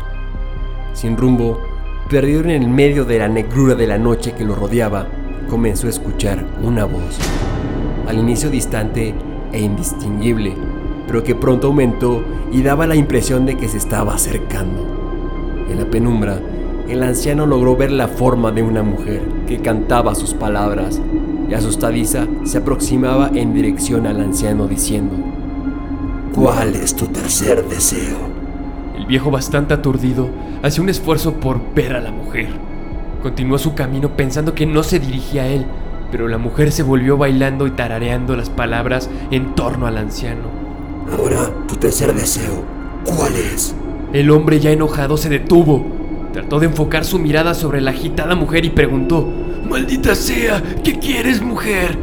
Sin 0.92 1.16
rumbo, 1.16 1.60
perdido 2.08 2.40
en 2.42 2.50
el 2.50 2.68
medio 2.68 3.04
de 3.04 3.18
la 3.18 3.28
negrura 3.28 3.74
de 3.74 3.86
la 3.86 3.98
noche 3.98 4.32
que 4.32 4.44
lo 4.44 4.54
rodeaba, 4.54 5.08
comenzó 5.48 5.88
a 5.88 5.90
escuchar 5.90 6.44
una 6.62 6.84
voz. 6.84 7.18
Al 8.08 8.18
inicio 8.18 8.50
distante 8.50 9.14
e 9.52 9.60
indistinguible, 9.60 10.54
pero 11.06 11.24
que 11.24 11.34
pronto 11.34 11.68
aumentó 11.68 12.22
y 12.52 12.62
daba 12.62 12.86
la 12.86 12.94
impresión 12.94 13.46
de 13.46 13.56
que 13.56 13.68
se 13.68 13.78
estaba 13.78 14.14
acercando. 14.14 14.86
En 15.68 15.78
la 15.78 15.86
penumbra, 15.86 16.38
el 16.88 17.02
anciano 17.02 17.46
logró 17.46 17.76
ver 17.76 17.90
la 17.90 18.08
forma 18.08 18.52
de 18.52 18.62
una 18.62 18.82
mujer 18.82 19.22
que 19.46 19.60
cantaba 19.60 20.14
sus 20.14 20.34
palabras 20.34 21.00
y 21.48 21.54
asustadiza 21.54 22.26
se 22.44 22.58
aproximaba 22.58 23.30
en 23.34 23.54
dirección 23.54 24.06
al 24.06 24.20
anciano 24.20 24.66
diciendo, 24.66 25.14
¿Cuál 26.34 26.74
es 26.74 26.96
tu 26.96 27.06
tercer 27.06 27.64
deseo? 27.68 28.18
El 28.96 29.06
viejo 29.06 29.30
bastante 29.30 29.74
aturdido 29.74 30.28
hacía 30.62 30.82
un 30.82 30.88
esfuerzo 30.88 31.34
por 31.34 31.60
ver 31.74 31.94
a 31.94 32.00
la 32.00 32.10
mujer. 32.10 32.48
Continuó 33.22 33.58
su 33.58 33.74
camino 33.74 34.16
pensando 34.16 34.54
que 34.54 34.66
no 34.66 34.82
se 34.82 34.98
dirigía 34.98 35.42
a 35.42 35.46
él, 35.46 35.66
pero 36.10 36.28
la 36.28 36.38
mujer 36.38 36.72
se 36.72 36.82
volvió 36.82 37.16
bailando 37.16 37.66
y 37.66 37.70
tarareando 37.70 38.36
las 38.36 38.50
palabras 38.50 39.10
en 39.30 39.54
torno 39.54 39.86
al 39.86 39.98
anciano. 39.98 40.48
Ahora, 41.16 41.50
tu 41.68 41.76
tercer 41.76 42.14
deseo, 42.14 42.64
¿cuál 43.04 43.34
es? 43.36 43.74
El 44.12 44.30
hombre 44.30 44.60
ya 44.60 44.70
enojado 44.70 45.16
se 45.16 45.28
detuvo. 45.28 45.84
Trató 46.32 46.60
de 46.60 46.66
enfocar 46.66 47.04
su 47.04 47.18
mirada 47.18 47.54
sobre 47.54 47.80
la 47.80 47.90
agitada 47.90 48.34
mujer 48.34 48.64
y 48.64 48.70
preguntó, 48.70 49.28
Maldita 49.68 50.14
sea, 50.14 50.62
¿qué 50.82 50.98
quieres, 50.98 51.42
mujer? 51.42 51.98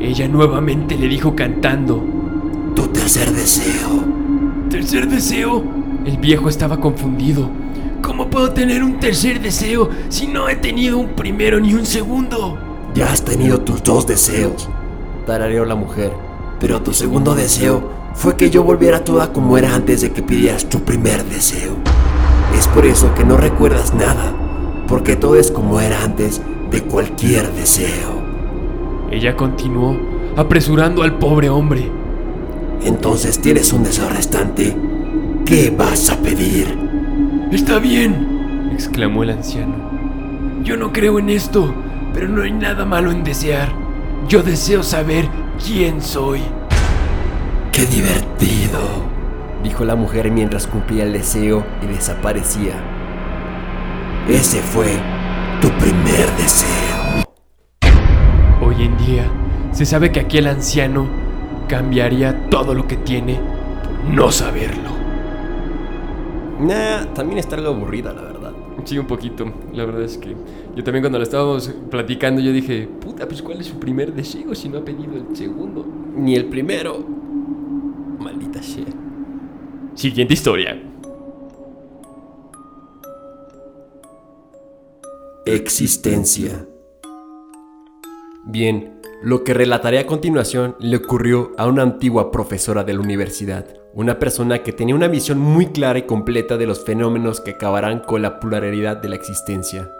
Ella 0.00 0.26
nuevamente 0.28 0.96
le 0.96 1.08
dijo 1.08 1.34
cantando, 1.36 2.02
Tu 2.74 2.86
tercer 2.88 3.30
deseo. 3.32 4.04
¿Tercer 4.70 5.08
deseo? 5.08 5.62
El 6.04 6.16
viejo 6.16 6.48
estaba 6.48 6.80
confundido. 6.80 7.48
¿Cómo 8.02 8.28
puedo 8.28 8.50
tener 8.52 8.82
un 8.82 8.98
tercer 8.98 9.40
deseo 9.40 9.88
si 10.08 10.26
no 10.26 10.48
he 10.48 10.56
tenido 10.56 10.98
un 10.98 11.10
primero 11.10 11.60
ni 11.60 11.74
un 11.74 11.86
segundo? 11.86 12.58
Ya 12.94 13.12
has 13.12 13.24
tenido 13.24 13.60
tus 13.60 13.82
dos 13.82 14.06
deseos, 14.06 14.68
tarareó 15.26 15.64
la 15.64 15.74
mujer. 15.76 16.12
pero 16.58 16.80
tu 16.80 16.92
segundo 16.92 17.34
deseo 17.34 17.90
fue 18.14 18.36
que 18.36 18.48
yo 18.50 18.62
volviera 18.62 19.02
toda 19.04 19.32
como 19.32 19.58
era 19.58 19.74
antes 19.74 20.00
de 20.00 20.12
que 20.12 20.22
pidieras 20.22 20.68
tu 20.68 20.80
primer 20.80 21.24
deseo. 21.24 21.72
Es 22.56 22.68
por 22.68 22.86
eso 22.86 23.12
que 23.14 23.24
no 23.24 23.36
recuerdas 23.36 23.94
nada, 23.94 24.32
porque 24.86 25.16
todo 25.16 25.36
es 25.36 25.50
como 25.50 25.80
era 25.80 26.04
antes 26.04 26.40
de 26.72 26.82
cualquier 26.82 27.52
deseo. 27.52 28.22
Ella 29.10 29.36
continuó, 29.36 29.96
apresurando 30.36 31.02
al 31.02 31.18
pobre 31.18 31.50
hombre. 31.50 31.90
Entonces 32.82 33.40
tienes 33.40 33.72
un 33.72 33.84
deseo 33.84 34.08
restante. 34.08 34.74
¿Qué 35.44 35.70
vas 35.70 36.08
a 36.08 36.16
pedir? 36.16 36.66
Está 37.52 37.78
bien, 37.78 38.70
exclamó 38.72 39.22
el 39.22 39.30
anciano. 39.30 39.74
Yo 40.64 40.76
no 40.78 40.92
creo 40.92 41.18
en 41.18 41.28
esto, 41.28 41.74
pero 42.14 42.26
no 42.28 42.42
hay 42.42 42.52
nada 42.52 42.86
malo 42.86 43.10
en 43.10 43.22
desear. 43.22 43.70
Yo 44.26 44.42
deseo 44.42 44.82
saber 44.82 45.28
quién 45.64 46.00
soy. 46.00 46.40
¡Qué 47.70 47.84
divertido! 47.84 49.12
Dijo 49.62 49.84
la 49.84 49.94
mujer 49.94 50.30
mientras 50.30 50.66
cumplía 50.66 51.04
el 51.04 51.12
deseo 51.12 51.64
y 51.82 51.86
desaparecía. 51.86 52.74
Ese 54.28 54.60
fue 54.60 54.96
tu 55.62 55.68
primer 55.78 56.28
deseo. 56.36 57.22
Hoy 58.60 58.82
en 58.82 58.96
día 58.98 59.30
se 59.70 59.86
sabe 59.86 60.10
que 60.10 60.18
aquel 60.18 60.48
anciano 60.48 61.06
cambiaría 61.68 62.50
todo 62.50 62.74
lo 62.74 62.88
que 62.88 62.96
tiene 62.96 63.38
por 63.84 64.12
no 64.12 64.32
saberlo. 64.32 64.90
Nah, 66.58 67.14
también 67.14 67.38
está 67.38 67.54
algo 67.54 67.68
aburrida, 67.68 68.12
la 68.12 68.22
verdad. 68.22 68.52
Sí, 68.84 68.98
un 68.98 69.06
poquito. 69.06 69.52
La 69.72 69.84
verdad 69.84 70.02
es 70.02 70.18
que 70.18 70.34
yo 70.74 70.82
también 70.82 71.04
cuando 71.04 71.18
lo 71.18 71.24
estábamos 71.24 71.72
platicando 71.88 72.40
yo 72.40 72.52
dije, 72.52 72.88
puta, 73.00 73.28
pues 73.28 73.40
¿cuál 73.40 73.60
es 73.60 73.68
su 73.68 73.78
primer 73.78 74.12
deseo 74.12 74.56
si 74.56 74.68
no 74.68 74.78
ha 74.78 74.84
pedido 74.84 75.14
el 75.16 75.36
segundo? 75.36 75.86
Ni 76.16 76.34
el 76.34 76.46
primero. 76.46 77.06
Maldita 78.18 78.60
sea. 78.60 78.84
Siguiente 79.94 80.34
historia. 80.34 80.76
Existencia. 85.54 86.66
Bien, 88.46 89.02
lo 89.22 89.44
que 89.44 89.52
relataré 89.52 89.98
a 89.98 90.06
continuación 90.06 90.76
le 90.80 90.96
ocurrió 90.96 91.52
a 91.58 91.66
una 91.66 91.82
antigua 91.82 92.30
profesora 92.30 92.84
de 92.84 92.94
la 92.94 93.00
universidad, 93.00 93.66
una 93.92 94.18
persona 94.18 94.62
que 94.62 94.72
tenía 94.72 94.94
una 94.94 95.08
visión 95.08 95.38
muy 95.38 95.66
clara 95.66 95.98
y 95.98 96.06
completa 96.06 96.56
de 96.56 96.66
los 96.66 96.82
fenómenos 96.82 97.42
que 97.42 97.50
acabarán 97.50 98.00
con 98.00 98.22
la 98.22 98.40
pluralidad 98.40 98.96
de 98.96 99.10
la 99.10 99.16
existencia. 99.16 99.92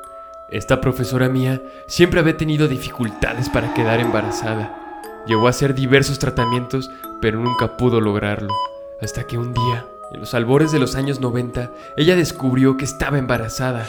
Esta 0.50 0.80
profesora 0.80 1.28
mía 1.28 1.61
siempre 1.87 2.21
había 2.21 2.38
tenido 2.38 2.66
dificultades 2.66 3.50
para 3.50 3.75
quedar 3.75 4.00
embarazada. 4.00 5.02
Llegó 5.26 5.49
a 5.49 5.50
hacer 5.50 5.75
diversos 5.75 6.18
tratamientos, 6.18 6.90
pero 7.21 7.38
nunca 7.38 7.76
pudo 7.76 8.00
lograrlo. 8.00 8.54
Hasta 9.02 9.26
que 9.26 9.37
un 9.37 9.52
día, 9.52 9.85
en 10.14 10.21
los 10.21 10.32
albores 10.32 10.73
de 10.73 10.78
los 10.78 10.94
años 10.94 11.21
90, 11.21 11.71
ella 11.99 12.16
descubrió 12.16 12.78
que 12.78 12.87
estaba 12.87 13.18
embarazada, 13.18 13.87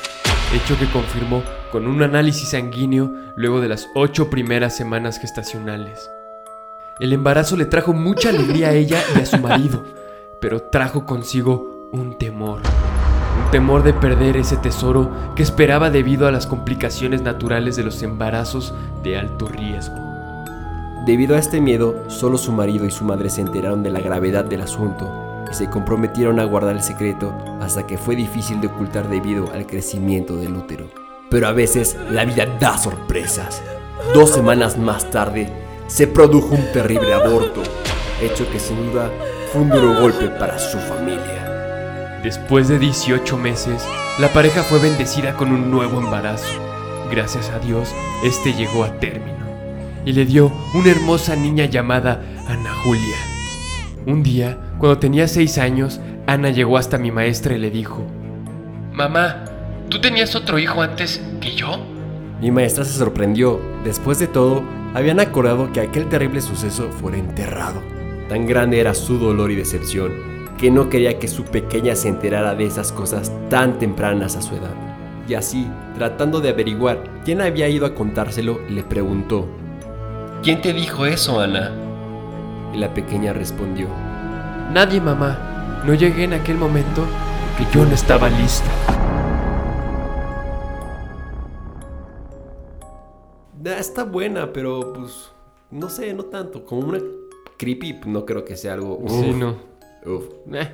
hecho 0.54 0.78
que 0.78 0.86
confirmó 0.88 1.44
con 1.72 1.88
un 1.88 2.04
análisis 2.04 2.50
sanguíneo 2.50 3.12
luego 3.36 3.60
de 3.60 3.68
las 3.68 3.90
ocho 3.96 4.30
primeras 4.30 4.76
semanas 4.76 5.20
gestacionales. 5.20 6.10
El 7.00 7.12
embarazo 7.12 7.58
le 7.58 7.66
trajo 7.66 7.94
mucha 7.94 8.30
alegría 8.30 8.70
a 8.70 8.74
ella 8.74 9.02
y 9.16 9.22
a 9.22 9.26
su 9.26 9.40
marido, 9.40 9.84
pero 10.40 10.62
trajo 10.62 11.06
consigo 11.06 11.90
un 11.92 12.18
temor. 12.18 12.62
Un 13.44 13.52
temor 13.52 13.82
de 13.82 13.94
perder 13.94 14.38
ese 14.38 14.58
tesoro 14.58 15.12
que 15.36 15.42
esperaba 15.42 15.90
debido 15.90 16.28
a 16.28 16.32
las 16.32 16.46
complicaciones 16.46 17.24
naturales 17.24 17.76
de 17.76 17.84
los 17.84 18.04
embarazos 18.04 18.76
de 19.02 19.18
alto 19.18 19.48
riesgo. 19.48 19.96
Debido 21.08 21.36
a 21.36 21.40
este 21.40 21.60
miedo, 21.60 22.04
solo 22.10 22.38
su 22.38 22.52
marido 22.52 22.86
y 22.86 22.92
su 22.92 23.04
madre 23.04 23.30
se 23.32 23.42
enteraron 23.42 23.82
de 23.82 23.90
la 23.90 24.00
gravedad 24.00 24.46
del 24.46 24.62
asunto 24.62 25.33
se 25.54 25.70
comprometieron 25.70 26.40
a 26.40 26.46
guardar 26.46 26.76
el 26.76 26.84
secreto 26.84 27.34
hasta 27.62 27.86
que 27.88 27.98
fue 27.98 28.16
difícil 28.16 28.60
de 28.62 28.68
ocultar 28.68 29.10
debido 29.10 29.52
al 29.54 29.66
crecimiento 29.66 30.38
del 30.38 30.56
útero. 30.56 30.90
Pero 31.30 31.48
a 31.48 31.52
veces 31.52 31.98
la 32.12 32.26
vida 32.26 32.46
da 32.60 32.78
sorpresas. 32.78 33.62
Dos 34.14 34.32
semanas 34.32 34.78
más 34.78 35.10
tarde, 35.10 35.50
se 35.88 36.08
produjo 36.08 36.56
un 36.56 36.72
terrible 36.72 37.14
aborto, 37.14 37.62
hecho 38.22 38.50
que 38.52 38.60
sin 38.60 38.92
duda 38.92 39.12
fue 39.52 39.62
un 39.62 39.70
duro 39.70 40.02
golpe 40.02 40.28
para 40.28 40.58
su 40.60 40.78
familia. 40.80 42.20
Después 42.24 42.68
de 42.68 42.80
18 42.80 43.38
meses, 43.38 43.84
la 44.20 44.30
pareja 44.30 44.64
fue 44.64 44.80
bendecida 44.80 45.36
con 45.36 45.52
un 45.52 45.70
nuevo 45.70 46.00
embarazo. 46.00 46.60
Gracias 47.12 47.50
a 47.50 47.60
Dios, 47.60 47.94
este 48.24 48.54
llegó 48.54 48.84
a 48.84 49.00
término 49.00 49.34
y 50.06 50.14
le 50.14 50.26
dio 50.26 50.52
una 50.74 50.92
hermosa 50.92 51.36
niña 51.36 51.66
llamada 51.66 52.22
Ana 52.48 52.74
Julia. 52.84 53.18
Un 54.06 54.24
día, 54.24 54.58
cuando 54.80 55.00
tenía 55.00 55.28
seis 55.28 55.58
años, 55.58 56.00
Ana 56.28 56.50
llegó 56.50 56.78
hasta 56.78 56.98
mi 56.98 57.12
maestra 57.12 57.56
y 57.56 57.60
le 57.60 57.70
dijo, 57.70 58.06
Mamá, 58.94 59.46
¿Tú 59.90 60.00
tenías 60.02 60.36
otro 60.36 60.58
hijo 60.58 60.82
antes 60.82 61.22
que 61.40 61.52
yo? 61.52 61.78
Mi 62.42 62.50
maestra 62.50 62.84
se 62.84 62.98
sorprendió. 62.98 63.60
Después 63.84 64.18
de 64.18 64.28
todo, 64.28 64.64
habían 64.96 65.20
acordado 65.20 65.72
que 65.72 65.82
aquel 65.82 66.10
terrible 66.10 66.42
suceso 66.42 66.90
fuera 66.90 67.18
enterrado. 67.18 67.82
Tan 68.28 68.48
grande 68.48 68.80
era 68.80 68.94
su 68.94 69.20
dolor 69.20 69.52
y 69.52 69.56
decepción 69.56 70.34
que 70.58 70.72
no 70.72 70.90
quería 70.90 71.20
que 71.20 71.28
su 71.28 71.44
pequeña 71.44 71.96
se 71.96 72.08
enterara 72.08 72.56
de 72.56 72.66
esas 72.66 72.92
cosas 72.92 73.32
tan 73.50 73.78
tempranas 73.80 74.36
a 74.36 74.42
su 74.42 74.56
edad. 74.56 74.74
Y 75.28 75.36
así, 75.36 75.68
tratando 75.96 76.42
de 76.42 76.50
averiguar 76.50 77.04
quién 77.24 77.42
había 77.42 77.70
ido 77.70 77.86
a 77.86 77.94
contárselo, 77.94 78.62
le 78.70 78.84
preguntó, 78.84 79.48
¿Quién 80.42 80.62
te 80.62 80.74
dijo 80.74 81.06
eso, 81.06 81.40
Ana? 81.40 81.72
Y 82.74 82.78
la 82.78 82.94
pequeña 82.94 83.32
respondió, 83.34 83.88
Nadie, 84.74 85.00
mamá. 85.00 85.82
No 85.86 85.94
llegué 85.94 86.24
en 86.24 86.34
aquel 86.34 86.58
momento 86.58 87.06
porque 87.58 87.72
yo 87.78 87.86
no 87.86 87.94
estaba 87.94 88.28
lista. 88.30 88.66
"Ah, 93.66 93.78
está 93.80 94.04
buena, 94.04 94.52
pero 94.52 94.94
pues 94.94 95.30
no 95.72 95.90
sé, 95.90 96.14
no 96.14 96.26
tanto. 96.26 96.66
Como 96.66 96.88
una 96.90 97.00
creepy, 97.58 98.00
no 98.08 98.26
creo 98.26 98.44
que 98.44 98.58
sea 98.58 98.74
algo... 98.74 99.04
Sí, 99.08 99.32
no. 99.32 99.58
uf. 100.06 100.26
Eh, 100.54 100.72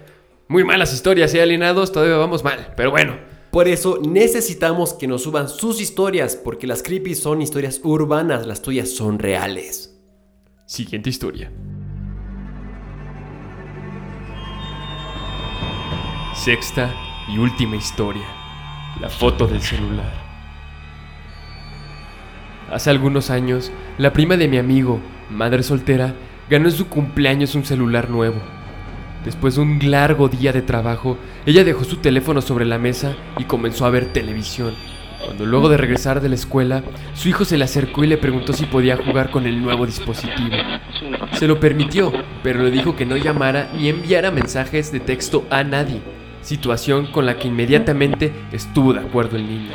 muy 0.47 0.63
malas 0.63 0.93
historias, 0.93 1.33
¿eh, 1.33 1.41
alienados? 1.41 1.91
Todavía 1.91 2.15
vamos 2.17 2.43
mal, 2.43 2.73
pero 2.75 2.91
bueno. 2.91 3.17
Por 3.51 3.67
eso 3.67 3.99
necesitamos 4.07 4.93
que 4.93 5.07
nos 5.07 5.23
suban 5.23 5.49
sus 5.49 5.81
historias, 5.81 6.35
porque 6.35 6.67
las 6.67 6.83
creepy 6.83 7.15
son 7.15 7.41
historias 7.41 7.81
urbanas, 7.83 8.45
las 8.45 8.61
tuyas 8.61 8.89
son 8.89 9.17
reales. 9.19 9.99
Siguiente 10.67 11.09
historia. 11.09 11.51
Sexta 16.39 16.95
y 17.27 17.37
última 17.37 17.75
historia. 17.75 18.23
La 19.01 19.09
foto 19.09 19.45
del 19.45 19.61
celular. 19.61 20.13
Hace 22.71 22.89
algunos 22.91 23.29
años, 23.29 23.73
la 23.97 24.13
prima 24.13 24.37
de 24.37 24.47
mi 24.47 24.57
amigo, 24.57 25.01
madre 25.29 25.63
soltera, 25.63 26.15
ganó 26.49 26.69
en 26.69 26.75
su 26.75 26.87
cumpleaños 26.87 27.55
un 27.55 27.65
celular 27.65 28.09
nuevo. 28.09 28.37
Después 29.25 29.55
de 29.55 29.61
un 29.63 29.91
largo 29.91 30.29
día 30.29 30.53
de 30.53 30.61
trabajo, 30.61 31.17
ella 31.45 31.65
dejó 31.65 31.83
su 31.83 31.97
teléfono 31.97 32.41
sobre 32.41 32.65
la 32.65 32.77
mesa 32.77 33.17
y 33.37 33.43
comenzó 33.43 33.85
a 33.85 33.89
ver 33.89 34.13
televisión. 34.13 34.73
Cuando 35.25 35.45
luego 35.45 35.67
de 35.67 35.75
regresar 35.75 36.21
de 36.21 36.29
la 36.29 36.35
escuela, 36.35 36.83
su 37.15 37.27
hijo 37.27 37.43
se 37.43 37.57
le 37.57 37.65
acercó 37.65 38.05
y 38.05 38.07
le 38.07 38.17
preguntó 38.17 38.53
si 38.53 38.65
podía 38.65 38.95
jugar 38.95 39.29
con 39.29 39.45
el 39.45 39.61
nuevo 39.61 39.85
dispositivo. 39.85 40.55
Se 41.33 41.47
lo 41.47 41.59
permitió, 41.59 42.13
pero 42.43 42.63
le 42.63 42.71
dijo 42.71 42.95
que 42.95 43.05
no 43.05 43.17
llamara 43.17 43.69
ni 43.77 43.89
enviara 43.89 44.31
mensajes 44.31 44.93
de 44.93 45.01
texto 45.01 45.45
a 45.49 45.65
nadie, 45.65 46.01
situación 46.49 47.05
con 47.11 47.27
la 47.27 47.37
que 47.37 47.47
inmediatamente 47.47 48.33
estuvo 48.51 48.91
de 48.91 49.01
acuerdo 49.01 49.37
el 49.37 49.47
niño. 49.47 49.69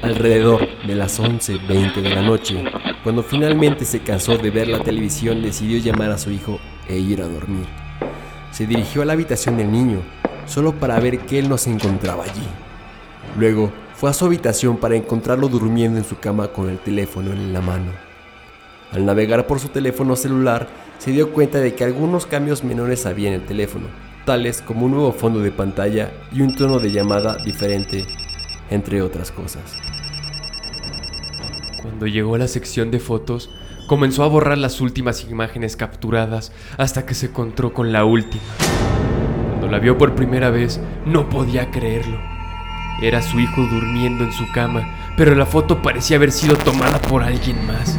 Alrededor 0.00 0.66
de 0.86 0.94
las 0.94 1.20
11.20 1.20 2.00
de 2.00 2.08
la 2.08 2.22
noche, 2.22 2.64
cuando 3.02 3.22
finalmente 3.22 3.84
se 3.84 4.00
cansó 4.00 4.38
de 4.38 4.50
ver 4.50 4.68
la 4.68 4.78
televisión, 4.78 5.42
decidió 5.42 5.78
llamar 5.78 6.10
a 6.10 6.16
su 6.16 6.30
hijo 6.30 6.58
e 6.88 6.96
ir 6.96 7.20
a 7.20 7.28
dormir. 7.28 7.66
Se 8.50 8.66
dirigió 8.66 9.02
a 9.02 9.04
la 9.04 9.12
habitación 9.12 9.58
del 9.58 9.70
niño, 9.70 10.00
solo 10.46 10.72
para 10.72 10.98
ver 11.00 11.18
que 11.18 11.38
él 11.38 11.50
no 11.50 11.58
se 11.58 11.70
encontraba 11.70 12.24
allí. 12.24 12.48
Luego 13.38 13.70
fue 13.94 14.08
a 14.08 14.14
su 14.14 14.24
habitación 14.24 14.78
para 14.78 14.96
encontrarlo 14.96 15.48
durmiendo 15.48 15.98
en 15.98 16.04
su 16.06 16.18
cama 16.18 16.48
con 16.48 16.70
el 16.70 16.78
teléfono 16.78 17.30
en 17.30 17.52
la 17.52 17.60
mano. 17.60 17.92
Al 18.90 19.04
navegar 19.04 19.46
por 19.46 19.60
su 19.60 19.68
teléfono 19.68 20.16
celular, 20.16 20.66
se 20.96 21.10
dio 21.10 21.30
cuenta 21.30 21.58
de 21.58 21.74
que 21.74 21.84
algunos 21.84 22.24
cambios 22.24 22.64
menores 22.64 23.04
había 23.04 23.28
en 23.28 23.34
el 23.34 23.44
teléfono, 23.44 23.88
tales 24.24 24.62
como 24.62 24.86
un 24.86 24.92
nuevo 24.92 25.12
fondo 25.12 25.40
de 25.40 25.50
pantalla 25.50 26.12
y 26.32 26.42
un 26.42 26.54
tono 26.54 26.78
de 26.78 26.90
llamada 26.90 27.36
diferente, 27.44 28.04
entre 28.70 29.02
otras 29.02 29.30
cosas. 29.30 29.76
Cuando 31.82 32.06
llegó 32.06 32.34
a 32.34 32.38
la 32.38 32.48
sección 32.48 32.90
de 32.90 32.98
fotos, 32.98 33.50
comenzó 33.86 34.24
a 34.24 34.28
borrar 34.28 34.58
las 34.58 34.80
últimas 34.80 35.24
imágenes 35.24 35.76
capturadas 35.76 36.52
hasta 36.78 37.04
que 37.04 37.14
se 37.14 37.26
encontró 37.26 37.74
con 37.74 37.92
la 37.92 38.04
última. 38.04 38.42
Cuando 39.50 39.68
la 39.68 39.78
vio 39.78 39.98
por 39.98 40.14
primera 40.14 40.50
vez, 40.50 40.80
no 41.04 41.28
podía 41.28 41.70
creerlo. 41.70 42.18
Era 43.02 43.20
su 43.20 43.38
hijo 43.40 43.62
durmiendo 43.66 44.24
en 44.24 44.32
su 44.32 44.50
cama, 44.52 45.12
pero 45.16 45.34
la 45.34 45.46
foto 45.46 45.82
parecía 45.82 46.16
haber 46.16 46.32
sido 46.32 46.56
tomada 46.56 47.00
por 47.02 47.22
alguien 47.22 47.66
más. 47.66 47.98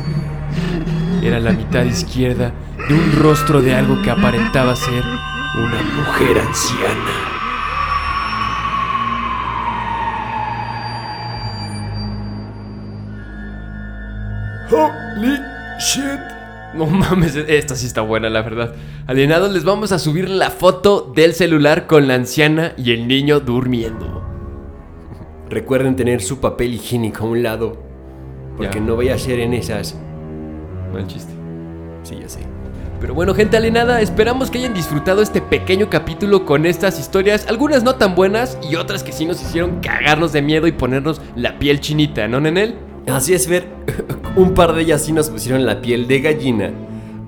Era 1.21 1.39
la 1.39 1.51
mitad 1.51 1.83
izquierda 1.85 2.53
de 2.87 2.93
un 2.93 3.11
rostro 3.21 3.61
de 3.61 3.73
algo 3.75 4.01
que 4.01 4.11
aparentaba 4.11 4.75
ser 4.75 5.03
una 5.57 5.81
mujer 5.83 6.39
anciana. 6.39 7.31
Holy 14.71 15.37
shit. 15.79 16.19
No 16.73 16.85
mames, 16.87 17.35
esta 17.35 17.75
sí 17.75 17.85
está 17.87 18.01
buena, 18.01 18.29
la 18.29 18.41
verdad. 18.41 18.73
Alienados, 19.07 19.53
les 19.53 19.63
vamos 19.63 19.91
a 19.91 19.99
subir 19.99 20.29
la 20.29 20.49
foto 20.49 21.11
del 21.15 21.33
celular 21.33 21.87
con 21.87 22.07
la 22.07 22.15
anciana 22.15 22.73
y 22.77 22.91
el 22.91 23.07
niño 23.07 23.39
durmiendo. 23.39 24.23
Recuerden 25.49 25.95
tener 25.95 26.21
su 26.21 26.39
papel 26.41 26.73
higiénico 26.73 27.23
a 27.23 27.27
un 27.27 27.43
lado, 27.43 27.77
porque 28.57 28.79
Ya. 28.79 28.85
no 28.85 28.97
vaya 28.97 29.15
a 29.15 29.17
ser 29.17 29.39
en 29.39 29.53
esas. 29.53 29.95
Mal 30.91 31.07
chiste. 31.07 31.31
Sí, 32.03 32.17
ya 32.19 32.27
sé. 32.27 32.39
Pero 32.99 33.13
bueno, 33.13 33.33
gente 33.33 33.57
alienada, 33.57 34.01
esperamos 34.01 34.49
que 34.49 34.59
hayan 34.59 34.73
disfrutado 34.73 35.21
este 35.21 35.41
pequeño 35.41 35.89
capítulo 35.89 36.45
con 36.45 36.65
estas 36.65 36.99
historias, 36.99 37.45
algunas 37.47 37.83
no 37.83 37.95
tan 37.95 38.15
buenas 38.15 38.57
y 38.69 38.75
otras 38.75 39.03
que 39.03 39.11
sí 39.11 39.25
nos 39.25 39.41
hicieron 39.41 39.81
cagarnos 39.81 40.31
de 40.31 40.41
miedo 40.41 40.67
y 40.67 40.71
ponernos 40.71 41.21
la 41.35 41.59
piel 41.59 41.79
chinita, 41.79 42.27
¿no, 42.27 42.39
Nenel? 42.39 42.75
Así 43.07 43.33
es, 43.33 43.47
Fer. 43.47 43.67
Un 44.35 44.53
par 44.53 44.73
de 44.73 44.81
ellas 44.81 45.03
sí 45.03 45.11
nos 45.11 45.29
pusieron 45.29 45.65
la 45.65 45.81
piel 45.81 46.07
de 46.07 46.21
gallina. 46.21 46.71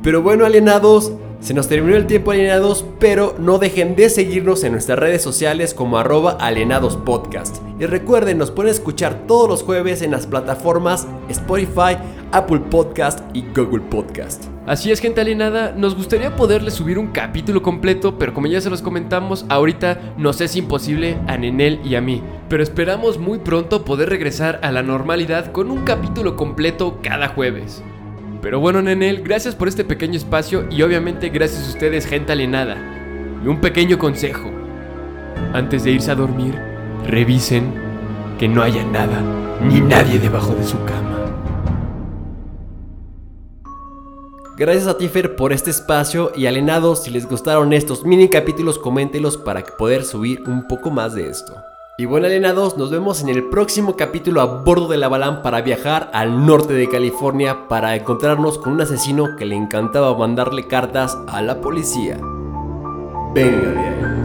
Pero 0.02 0.22
bueno, 0.22 0.46
alienados, 0.46 1.12
se 1.40 1.54
nos 1.54 1.68
terminó 1.68 1.96
el 1.96 2.08
tiempo 2.08 2.32
alienados, 2.32 2.86
pero 3.00 3.36
no 3.38 3.60
dejen 3.60 3.96
de 3.96 4.10
seguirnos 4.10 4.64
en 4.64 4.72
nuestras 4.72 4.98
redes 4.98 5.22
sociales 5.22 5.74
como 5.74 5.98
arroba 5.98 6.32
alienadospodcast. 6.40 7.58
Y 7.80 7.86
recuerden, 7.86 8.38
nos 8.38 8.52
pueden 8.52 8.72
escuchar 8.72 9.28
todos 9.28 9.48
los 9.48 9.64
jueves 9.64 10.02
en 10.02 10.12
las 10.12 10.26
plataformas 10.26 11.08
Spotify, 11.30 11.98
Apple 12.32 12.62
Podcast 12.72 13.20
y 13.34 13.44
Google 13.54 13.82
Podcast. 13.82 14.57
Así 14.68 14.92
es, 14.92 15.00
gente 15.00 15.22
alienada, 15.22 15.72
nos 15.72 15.96
gustaría 15.96 16.36
poderles 16.36 16.74
subir 16.74 17.00
un 17.00 17.08
capítulo 17.08 17.62
completo, 17.62 18.20
pero 18.20 18.34
como 18.34 18.48
ya 18.48 18.60
se 18.60 18.70
los 18.70 18.82
comentamos, 18.82 19.46
ahorita 19.48 20.16
nos 20.18 20.42
es 20.42 20.58
imposible 20.58 21.18
a 21.26 21.38
Nenel 21.38 21.80
y 21.86 21.96
a 21.96 22.02
mí. 22.02 22.22
Pero 22.50 22.62
esperamos 22.62 23.18
muy 23.18 23.38
pronto 23.40 23.86
poder 23.86 24.10
regresar 24.10 24.60
a 24.64 24.74
la 24.74 24.84
normalidad 24.84 25.54
con 25.54 25.72
un 25.72 25.86
capítulo 25.86 26.36
completo 26.36 27.00
cada 27.02 27.30
jueves. 27.30 27.82
Pero 28.42 28.60
bueno, 28.60 28.82
Nenel, 28.82 29.24
gracias 29.24 29.56
por 29.56 29.70
este 29.70 29.86
pequeño 29.86 30.18
espacio 30.18 30.68
y 30.70 30.82
obviamente 30.82 31.30
gracias 31.30 31.66
a 31.66 31.70
ustedes, 31.70 32.06
gente 32.06 32.34
alienada. 32.34 32.76
Y 33.42 33.48
un 33.48 33.62
pequeño 33.62 33.98
consejo. 33.98 34.52
Antes 35.54 35.86
de 35.86 35.92
irse 35.92 36.12
a 36.12 36.16
dormir, 36.16 36.60
revisen 37.06 37.72
que 38.38 38.50
no 38.50 38.64
haya 38.64 38.84
nada 38.84 39.22
ni 39.64 39.80
nadie 39.80 40.20
debajo 40.20 40.54
de 40.54 40.66
su 40.66 40.78
cama. 40.84 41.17
Gracias 44.58 44.88
a 44.88 44.98
ti, 44.98 45.08
Fer, 45.08 45.36
por 45.36 45.54
este 45.54 45.70
espacio 45.70 46.32
y 46.36 46.48
alienados, 46.48 47.04
si 47.04 47.12
les 47.12 47.30
gustaron 47.30 47.74
estos 47.74 48.04
mini 48.06 48.28
capítulos, 48.28 48.80
coméntelos 48.80 49.38
para 49.38 49.64
poder 49.64 50.04
subir 50.04 50.42
un 50.48 50.68
poco 50.68 50.90
más 50.90 51.14
de 51.14 51.30
esto. 51.30 51.54
Y 52.00 52.06
bueno, 52.06 52.26
alienados, 52.26 52.76
nos 52.76 52.90
vemos 52.90 53.22
en 53.22 53.30
el 53.30 53.50
próximo 53.50 53.96
capítulo 53.96 54.42
a 54.42 54.46
bordo 54.46 54.88
de 54.88 54.98
la 54.98 55.10
Balam 55.10 55.44
para 55.44 55.62
viajar 55.62 56.10
al 56.12 56.44
norte 56.48 56.74
de 56.74 56.90
California 56.90 57.68
para 57.68 57.96
encontrarnos 57.96 58.58
con 58.58 58.74
un 58.74 58.82
asesino 58.82 59.36
que 59.36 59.46
le 59.46 59.56
encantaba 59.56 60.18
mandarle 60.18 60.66
cartas 60.66 61.16
a 61.28 61.44
la 61.44 61.62
policía. 61.62 62.20
Venga 63.36 63.70
de 63.70 63.78
ahí. 63.78 64.17